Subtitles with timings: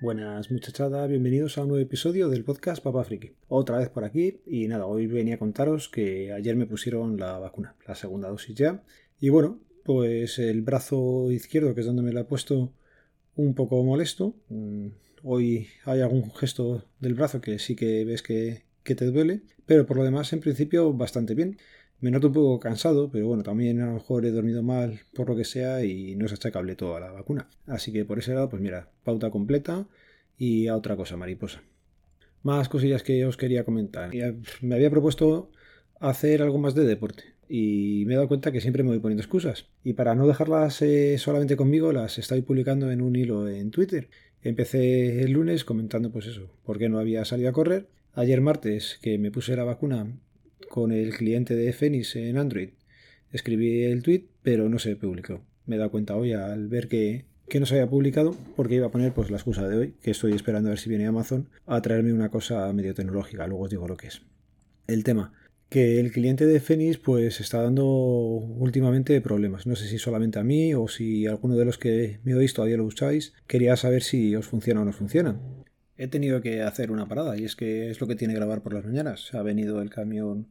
[0.00, 3.32] Buenas muchachada, bienvenidos a un nuevo episodio del podcast Papá Friki.
[3.48, 7.36] Otra vez por aquí y nada, hoy venía a contaros que ayer me pusieron la
[7.40, 8.84] vacuna, la segunda dosis ya.
[9.18, 12.72] Y bueno, pues el brazo izquierdo, que es donde me la he puesto,
[13.34, 14.36] un poco molesto.
[14.50, 14.86] Mm,
[15.24, 19.96] hoy hay algún gesto del brazo que sí que ves que te duele, pero por
[19.96, 21.58] lo demás en principio bastante bien.
[22.00, 25.28] Me noto un poco cansado, pero bueno, también a lo mejor he dormido mal por
[25.28, 27.48] lo que sea y no es achacable toda la vacuna.
[27.66, 29.88] Así que por ese lado, pues mira, pauta completa
[30.36, 31.62] y a otra cosa, mariposa.
[32.44, 34.10] Más cosillas que os quería comentar.
[34.60, 35.50] Me había propuesto
[35.98, 39.22] hacer algo más de deporte y me he dado cuenta que siempre me voy poniendo
[39.22, 39.66] excusas.
[39.82, 44.08] Y para no dejarlas eh, solamente conmigo, las estoy publicando en un hilo en Twitter.
[44.42, 47.88] Empecé el lunes comentando pues eso, por qué no había salido a correr.
[48.14, 50.06] Ayer martes, que me puse la vacuna,
[50.68, 52.70] con el cliente de Phoenix en Android.
[53.32, 55.42] Escribí el tweet, pero no se publicó.
[55.66, 57.26] Me he dado cuenta hoy al ver que,
[57.58, 60.32] no se había publicado, porque iba a poner pues la excusa de hoy, que estoy
[60.32, 63.46] esperando a ver si viene Amazon a traerme una cosa medio tecnológica.
[63.46, 64.22] Luego os digo lo que es.
[64.86, 65.32] El tema,
[65.68, 69.66] que el cliente de Phoenix pues está dando últimamente problemas.
[69.66, 72.78] No sé si solamente a mí o si alguno de los que me oís todavía
[72.78, 73.34] lo usáis.
[73.46, 75.38] Quería saber si os funciona o no funciona
[75.98, 78.72] he tenido que hacer una parada y es que es lo que tiene grabar por
[78.72, 79.34] las mañanas.
[79.34, 80.46] Ha venido el camión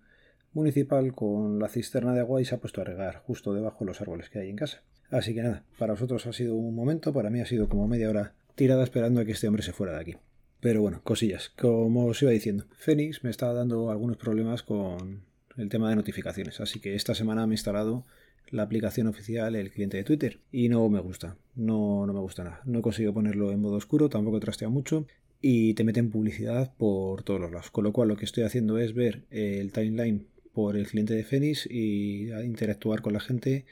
[0.53, 3.85] municipal con la cisterna de agua y se ha puesto a regar justo debajo de
[3.85, 4.83] los árboles que hay en casa.
[5.09, 8.09] Así que nada, para vosotros ha sido un momento, para mí ha sido como media
[8.09, 10.15] hora tirada esperando a que este hombre se fuera de aquí.
[10.59, 11.49] Pero bueno, cosillas.
[11.49, 15.21] Como os iba diciendo, Phoenix me está dando algunos problemas con
[15.55, 18.05] el tema de notificaciones, así que esta semana me he instalado
[18.49, 22.43] la aplicación oficial, el cliente de Twitter, y no me gusta, no, no me gusta
[22.43, 22.61] nada.
[22.65, 25.05] No he conseguido ponerlo en modo oscuro, tampoco he trasteado mucho,
[25.41, 27.71] y te meten publicidad por todos los lados.
[27.71, 31.23] Con lo cual lo que estoy haciendo es ver el timeline por el cliente de
[31.23, 33.65] Phoenix y interactuar con la gente,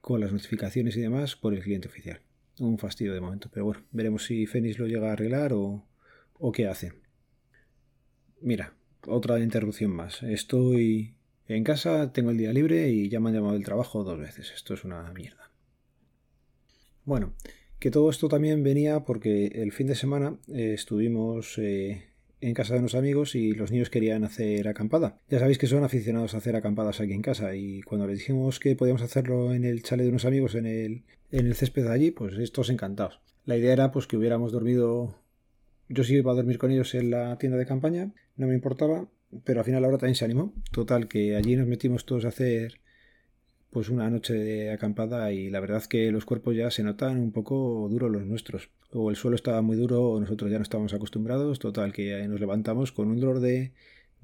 [0.00, 2.20] con las notificaciones y demás por el cliente oficial.
[2.58, 5.84] Un fastidio de momento, pero bueno, veremos si Phoenix lo llega a arreglar o,
[6.38, 6.92] o qué hace.
[8.40, 8.74] Mira,
[9.06, 10.22] otra interrupción más.
[10.22, 11.14] Estoy
[11.48, 14.52] en casa, tengo el día libre y ya me han llamado del trabajo dos veces.
[14.54, 15.50] Esto es una mierda.
[17.04, 17.34] Bueno,
[17.82, 22.04] que todo esto también venía porque el fin de semana eh, estuvimos eh,
[22.40, 25.18] en casa de unos amigos y los niños querían hacer acampada.
[25.28, 28.60] Ya sabéis que son aficionados a hacer acampadas aquí en casa y cuando les dijimos
[28.60, 31.92] que podíamos hacerlo en el chale de unos amigos en el, en el césped de
[31.92, 33.18] allí, pues estos encantados.
[33.46, 35.18] La idea era pues que hubiéramos dormido...
[35.88, 39.08] Yo sí iba a dormir con ellos en la tienda de campaña, no me importaba,
[39.42, 40.54] pero al final ahora también se animó.
[40.70, 42.80] Total, que allí nos metimos todos a hacer
[43.72, 47.32] pues una noche de acampada y la verdad que los cuerpos ya se notan un
[47.32, 48.68] poco duros los nuestros.
[48.92, 51.58] O el suelo estaba muy duro o nosotros ya no estábamos acostumbrados.
[51.58, 53.72] Total, que nos levantamos con un dolor de,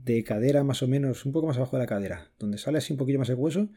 [0.04, 2.92] de cadera más o menos, un poco más abajo de la cadera, donde sale así
[2.92, 3.70] un poquillo más el hueso,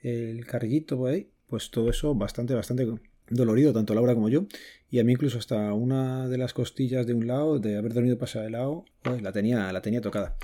[0.00, 2.86] el carrillito ahí, pues todo eso bastante, bastante
[3.30, 4.44] dolorido, tanto Laura como yo.
[4.90, 8.18] Y a mí incluso hasta una de las costillas de un lado, de haber dormido
[8.18, 10.36] pasado de lado, pues la tenía, la tenía tocada.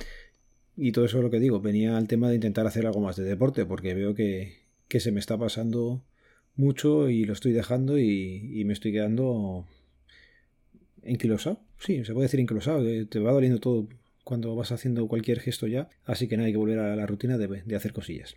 [0.75, 3.17] Y todo eso es lo que digo, venía al tema de intentar hacer algo más
[3.17, 4.60] de deporte, porque veo que,
[4.91, 6.05] que se me está pasando
[6.57, 9.65] mucho y lo estoy dejando y, me estoy quedando
[11.03, 11.61] enquilosado.
[11.79, 13.89] Sí, se puede decir enquilosado, te va doliendo todo
[14.25, 17.39] cuando vas haciendo cualquier gesto ya, así que nada, hay que volver a la rutina
[17.39, 18.35] de, hacer cosillas.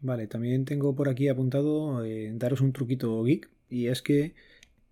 [0.00, 4.34] Vale, también tengo por aquí apuntado eh, daros un truquito geek y es que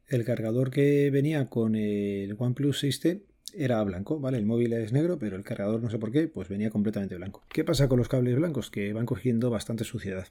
[0.09, 3.23] el cargador que venía con el OnePlus 6T
[3.55, 4.37] era blanco, ¿vale?
[4.37, 7.43] El móvil es negro, pero el cargador no sé por qué, pues venía completamente blanco.
[7.49, 8.71] ¿Qué pasa con los cables blancos?
[8.71, 10.29] Que van cogiendo bastante suciedad.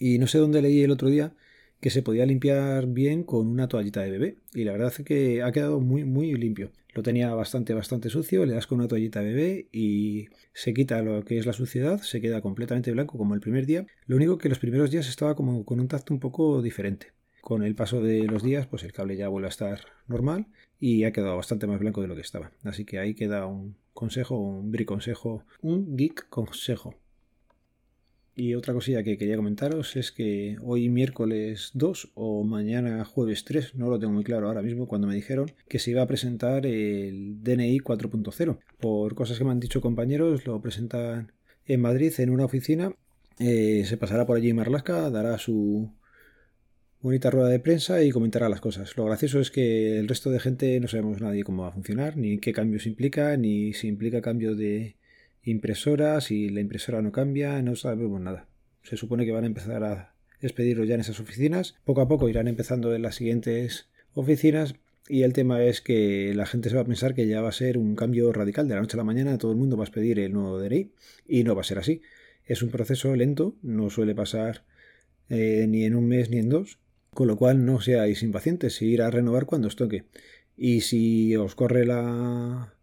[0.00, 1.32] Y no sé dónde leí el otro día
[1.80, 4.36] que se podía limpiar bien con una toallita de bebé.
[4.54, 6.72] Y la verdad es que ha quedado muy, muy limpio.
[6.94, 8.44] Lo tenía bastante, bastante sucio.
[8.44, 12.00] Le das con una toallita de bebé y se quita lo que es la suciedad.
[12.00, 13.86] Se queda completamente blanco como el primer día.
[14.06, 17.12] Lo único que los primeros días estaba como con un tacto un poco diferente.
[17.42, 20.46] Con el paso de los días, pues el cable ya vuelve a estar normal
[20.78, 22.52] y ha quedado bastante más blanco de lo que estaba.
[22.64, 26.94] Así que ahí queda un consejo, un briconsejo, un geek consejo.
[28.40, 33.74] Y otra cosilla que quería comentaros es que hoy miércoles 2 o mañana jueves 3,
[33.74, 36.64] no lo tengo muy claro ahora mismo, cuando me dijeron que se iba a presentar
[36.64, 38.58] el DNI 4.0.
[38.78, 41.32] Por cosas que me han dicho compañeros, lo presentan
[41.66, 42.94] en Madrid en una oficina.
[43.38, 45.92] Eh, se pasará por allí Marlasca, dará su
[47.02, 48.96] bonita rueda de prensa y comentará las cosas.
[48.96, 52.16] Lo gracioso es que el resto de gente no sabemos nadie cómo va a funcionar,
[52.16, 54.96] ni qué cambios implica, ni si implica cambio de
[55.42, 58.46] impresora, si la impresora no cambia, no sabemos nada.
[58.82, 61.76] Se supone que van a empezar a despedirlo ya en esas oficinas.
[61.84, 64.74] Poco a poco irán empezando en las siguientes oficinas
[65.08, 67.52] y el tema es que la gente se va a pensar que ya va a
[67.52, 69.86] ser un cambio radical de la noche a la mañana, todo el mundo va a
[69.86, 70.92] expedir el nuevo DNI
[71.26, 72.02] y no va a ser así.
[72.44, 74.64] Es un proceso lento, no suele pasar
[75.28, 76.78] eh, ni en un mes ni en dos,
[77.12, 80.04] con lo cual no seáis impacientes ir a renovar cuando os toque.
[80.56, 82.74] Y si os corre la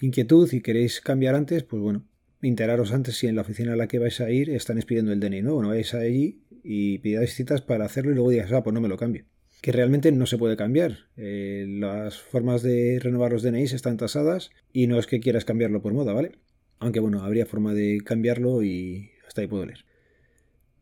[0.00, 2.04] inquietud y queréis cambiar antes, pues bueno,
[2.42, 5.20] enteraros antes si en la oficina a la que vais a ir están expidiendo el
[5.20, 5.62] DNI nuevo.
[5.62, 8.88] No vais allí y pidáis citas para hacerlo y luego digáis, ah, pues no me
[8.88, 9.24] lo cambio.
[9.62, 10.98] Que realmente no se puede cambiar.
[11.16, 15.82] Eh, las formas de renovar los DNIs están tasadas y no es que quieras cambiarlo
[15.82, 16.32] por moda, ¿vale?
[16.78, 19.84] Aunque bueno, habría forma de cambiarlo y hasta ahí puedo leer.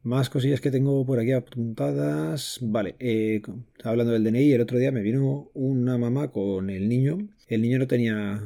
[0.02, 2.58] Más cosillas que tengo por aquí apuntadas.
[2.60, 3.40] Vale, eh,
[3.84, 7.28] hablando del DNI, el otro día me vino una mamá con el niño.
[7.46, 8.42] El niño no tenía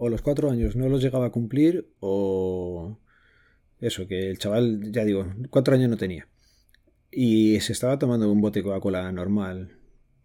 [0.00, 2.98] o los cuatro años no los llegaba a cumplir o
[3.80, 6.26] eso, que el chaval, ya digo, cuatro años no tenía.
[7.10, 9.76] Y se estaba tomando un bote Coca-Cola normal,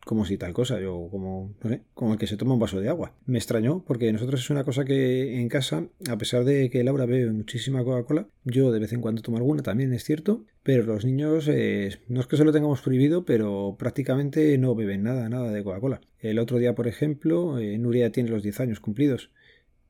[0.06, 2.80] como si tal cosa, yo como, no sé, como el que se toma un vaso
[2.80, 3.16] de agua.
[3.26, 7.06] Me extrañó porque nosotros es una cosa que en casa, a pesar de que Laura
[7.06, 11.04] bebe muchísima Coca-Cola, yo de vez en cuando tomo alguna, también es cierto, pero los
[11.04, 15.52] niños eh, no es que se lo tengamos prohibido, pero prácticamente no beben nada, nada
[15.52, 16.00] de Coca-Cola.
[16.20, 19.32] El otro día, por ejemplo, eh, Nuria tiene los 10 años cumplidos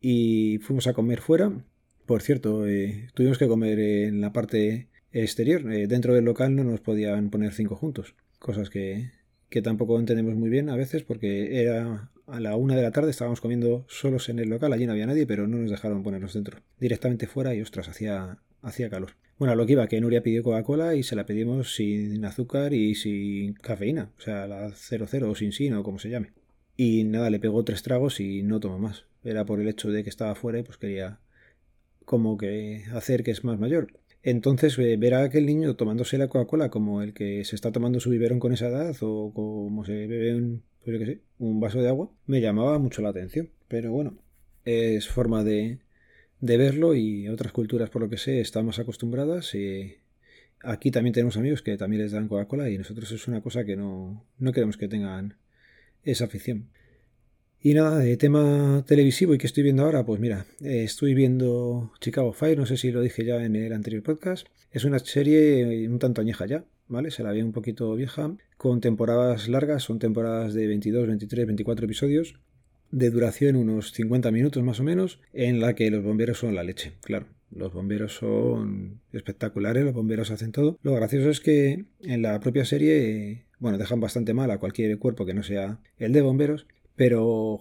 [0.01, 1.51] y fuimos a comer fuera.
[2.05, 5.71] Por cierto, eh, tuvimos que comer en la parte exterior.
[5.71, 8.15] Eh, dentro del local no nos podían poner cinco juntos.
[8.39, 9.11] Cosas que,
[9.49, 13.11] que tampoco entendemos muy bien a veces porque era a la una de la tarde,
[13.11, 16.33] estábamos comiendo solos en el local, allí no había nadie, pero no nos dejaron ponernos
[16.33, 16.59] dentro.
[16.79, 19.11] Directamente fuera y ostras, hacía, hacía calor.
[19.37, 22.95] Bueno, lo que iba, que Nuria pidió Coca-Cola y se la pedimos sin azúcar y
[22.95, 26.31] sin cafeína, o sea, la 00 o sin sin o como se llame.
[26.77, 30.03] Y nada, le pegó tres tragos y no tomó más era por el hecho de
[30.03, 31.19] que estaba fuera y pues quería
[32.05, 33.87] como que hacer que es más mayor.
[34.23, 37.99] Entonces, eh, ver a aquel niño tomándose la Coca-Cola como el que se está tomando
[37.99, 41.89] su biberón con esa edad o como se bebe un, pues sé, un vaso de
[41.89, 43.49] agua, me llamaba mucho la atención.
[43.67, 44.17] Pero bueno,
[44.63, 45.79] es forma de,
[46.39, 49.53] de verlo y otras culturas, por lo que sé, están más acostumbradas.
[49.55, 49.95] Y
[50.61, 53.75] aquí también tenemos amigos que también les dan Coca-Cola y nosotros es una cosa que
[53.75, 55.35] no, no queremos que tengan
[56.05, 56.69] esa afición.
[57.59, 61.91] Y nada, de tema televisivo y que estoy viendo ahora, pues mira, eh, estoy viendo
[61.99, 64.47] Chicago Fire, no sé si lo dije ya en el anterior podcast.
[64.71, 67.09] Es una serie un tanto añeja ya, ¿vale?
[67.09, 71.85] Se la ve un poquito vieja, con temporadas largas, son temporadas de 22, 23, 24
[71.85, 72.35] episodios,
[72.91, 76.63] de duración unos 50 minutos más o menos, en la que los bomberos son la
[76.63, 77.25] leche, claro.
[77.51, 80.77] Los bomberos son espectaculares, los bomberos hacen todo.
[80.81, 85.25] Lo gracioso es que en la propia serie, bueno, dejan bastante mal a cualquier cuerpo
[85.25, 87.59] que no sea el de bomberos, pero,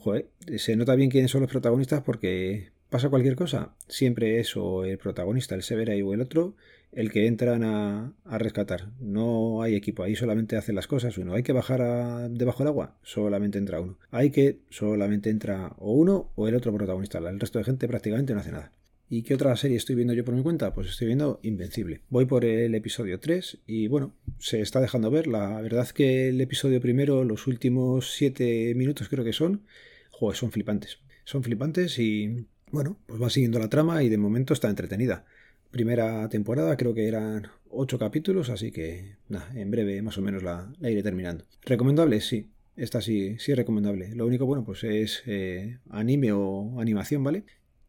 [0.59, 3.75] se nota bien quiénes son los protagonistas porque pasa cualquier cosa.
[3.89, 6.55] Siempre es o el protagonista, el Severa o el otro,
[6.93, 8.91] el que entran a, rescatar.
[9.01, 11.35] No hay equipo, ahí solamente hacen las cosas uno.
[11.35, 13.99] Hay que bajar debajo del agua, solamente entra uno.
[14.13, 17.19] Hay que, solamente entra o uno o el otro protagonista.
[17.19, 18.73] El resto de gente prácticamente no hace nada.
[19.09, 20.73] ¿Y qué otra serie estoy viendo yo por mi cuenta?
[20.73, 22.01] Pues estoy viendo Invencible.
[22.09, 25.27] Voy por el episodio 3 y bueno, se está dejando ver.
[25.27, 29.63] La verdad que el episodio primero, los últimos 7 minutos creo que son,
[30.11, 30.99] joder, son flipantes.
[31.25, 35.27] Son flipantes y bueno, pues va siguiendo la trama y de momento está entretenida.
[35.71, 39.17] Primera temporada creo que eran 8 capítulos, así que
[39.55, 41.45] en breve más o menos la, iré terminando.
[41.65, 42.21] ¿Recomendable?
[42.21, 42.51] Sí.
[42.77, 44.15] Esta sí, sí es recomendable.
[44.17, 47.45] Lo único bueno pues es eh, anime o animación, ¿vale?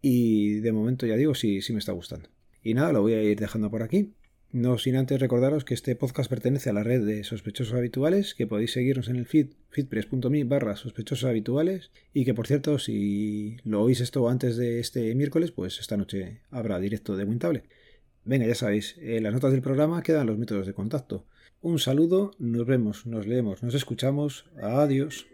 [0.07, 2.29] Y de momento ya digo, sí, sí me está gustando.
[2.61, 4.13] Y nada, lo voy a ir dejando por aquí.
[4.51, 8.45] No sin antes recordaros que este podcast pertenece a la red de sospechosos habituales, que
[8.45, 13.81] podéis seguirnos en el feed feedpress.me barra sospechosos habituales y que por cierto si lo
[13.81, 17.63] oís esto antes de este miércoles, pues esta noche habrá directo de Wintable.
[18.25, 21.25] Venga, ya sabéis, en las notas del programa quedan los métodos de contacto.
[21.61, 25.25] Un saludo, nos vemos, nos leemos, nos escuchamos, adiós.